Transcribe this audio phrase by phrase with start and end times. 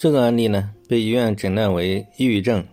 [0.00, 2.66] 这个案例呢，被医院诊断为抑郁症。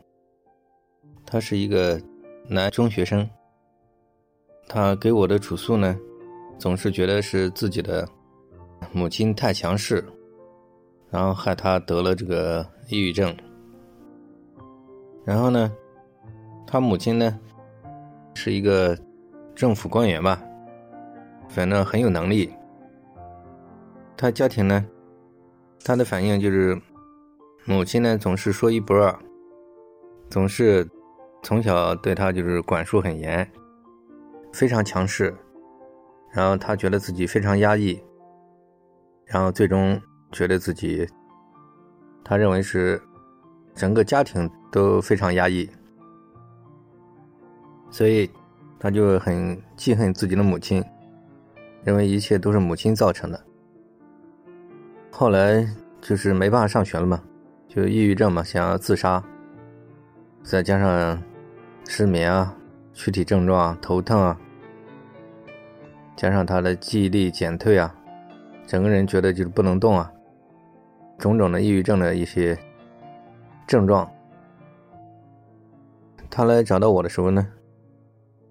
[1.26, 2.02] 他是一个
[2.48, 3.30] 男中学生，
[4.66, 6.00] 他给我的主诉呢，
[6.58, 8.08] 总是觉得是自己的
[8.94, 10.02] 母亲太强势，
[11.10, 13.36] 然后害他得了这个抑郁症。
[15.26, 15.70] 然后呢，
[16.66, 17.38] 他母亲呢，
[18.36, 18.98] 是一个
[19.54, 20.42] 政府官员吧，
[21.50, 22.50] 反正很有能力。
[24.16, 24.88] 他家庭呢，
[25.84, 26.82] 他的反应就是。
[27.70, 29.14] 母亲呢，总是说一不二，
[30.30, 30.90] 总是
[31.44, 33.46] 从小对他就是管束很严，
[34.54, 35.36] 非常强势，
[36.32, 38.02] 然后他觉得自己非常压抑，
[39.26, 40.02] 然后最终
[40.32, 41.06] 觉得自己，
[42.24, 43.02] 他认为是
[43.76, 45.70] 整个家庭都非常压抑，
[47.92, 48.32] 所以
[48.80, 50.82] 他就很记恨自己的母亲，
[51.84, 53.44] 认为一切都是母亲造成的。
[55.12, 55.68] 后来
[56.00, 57.22] 就是没办法上学了嘛。
[57.68, 59.24] 就抑郁症嘛，想要自杀，
[60.42, 61.22] 再加上
[61.86, 62.56] 失眠啊、
[62.94, 64.40] 躯体症状啊、头疼啊，
[66.16, 67.94] 加上他的记忆力减退啊，
[68.66, 70.12] 整个人觉得就是不能动啊，
[71.20, 72.58] 种种的抑郁症的一些
[73.68, 74.10] 症状。
[76.30, 77.48] 他来找到我的时候呢，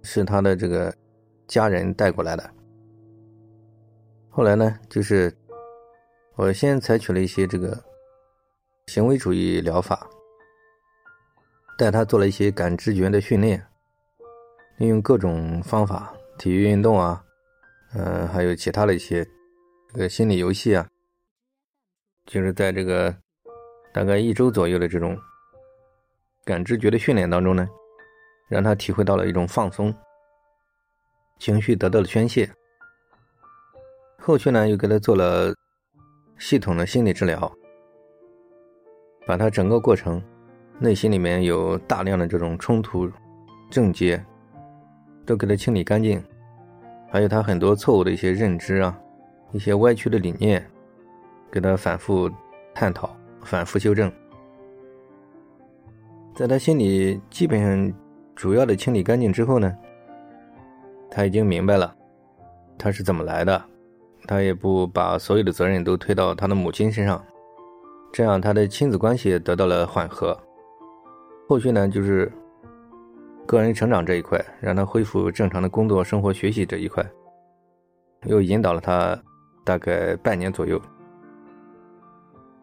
[0.02, 0.94] 是他的这个
[1.48, 2.48] 家人带过来的。
[4.28, 5.34] 后来呢，就是
[6.36, 7.82] 我先采取了一些这个。
[8.86, 10.08] 行为主义疗法，
[11.76, 13.60] 带他做了一些感知觉的训练，
[14.76, 17.22] 利用各种方法，体育运动啊，
[17.94, 19.26] 嗯，还有其他的一些
[19.92, 20.86] 这个心理游戏啊，
[22.26, 23.14] 就是在这个
[23.92, 25.18] 大概一周左右的这种
[26.44, 27.68] 感知觉的训练当中呢，
[28.48, 29.92] 让他体会到了一种放松，
[31.40, 32.48] 情绪得到了宣泄。
[34.16, 35.52] 后续呢，又给他做了
[36.38, 37.52] 系统的心理治疗。
[39.26, 40.22] 把他整个过程，
[40.78, 43.10] 内心里面有大量的这种冲突
[43.68, 44.24] 症结，
[45.26, 46.22] 都给他清理干净，
[47.10, 48.96] 还有他很多错误的一些认知啊，
[49.50, 50.64] 一些歪曲的理念，
[51.50, 52.30] 给他反复
[52.72, 53.10] 探讨、
[53.42, 54.10] 反复修正。
[56.32, 57.92] 在他心里基本上
[58.36, 59.76] 主要的清理干净之后呢，
[61.10, 61.92] 他已经明白了
[62.78, 63.60] 他是怎么来的，
[64.26, 67.20] 他也不把所有的责任都推到他的母亲身上。
[68.16, 70.34] 这样，他的亲子关系得到了缓和。
[71.46, 72.32] 后续呢，就是
[73.44, 77.04] 个人成长这一块，让他恢复正常的工作、生活、学习这一块，
[78.24, 79.22] 又引导了他
[79.66, 80.80] 大概半年左右，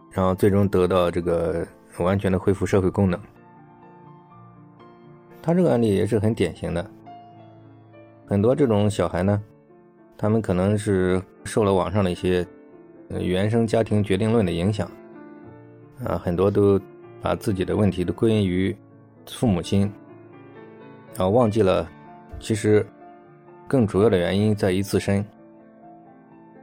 [0.09, 1.63] 然后最终得到这个
[1.99, 3.19] 完全的恢复社会功能。
[5.39, 6.83] 他这个案例也是很典型的，
[8.25, 9.39] 很多这种小孩呢，
[10.17, 12.43] 他们可能是受了网上的一些
[13.09, 14.89] 原生家庭决定论的影响。
[16.05, 16.79] 啊，很多都
[17.21, 18.75] 把自己的问题都归因于
[19.25, 19.81] 父母亲，
[21.15, 21.89] 然后忘记了，
[22.39, 22.85] 其实
[23.67, 25.23] 更主要的原因在于自身。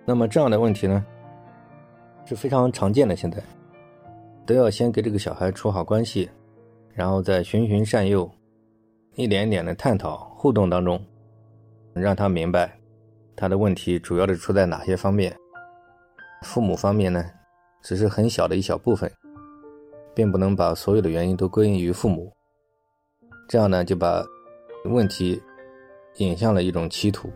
[0.04, 1.04] 那么这样的问题呢，
[2.26, 3.16] 是非常常见的。
[3.16, 3.42] 现在
[4.44, 6.28] 都要先给这个小孩处好关系，
[6.92, 8.30] 然后再循循善诱，
[9.14, 11.00] 一点一点的探讨互动当中，
[11.94, 12.76] 让他明白
[13.36, 15.34] 他的问题主要的出在哪些方面。
[16.42, 17.24] 父母方面呢，
[17.82, 19.10] 只是很小的一小部分。
[20.14, 22.32] 并不能把所有的原因都归因于父母，
[23.48, 24.24] 这样呢就把
[24.84, 25.40] 问题
[26.16, 27.30] 引向了一种歧途。